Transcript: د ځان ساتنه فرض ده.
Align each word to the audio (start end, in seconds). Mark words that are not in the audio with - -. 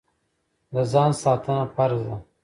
د 0.73 0.75
ځان 0.91 1.11
ساتنه 1.21 1.63
فرض 1.75 1.99
ده. 2.07 2.15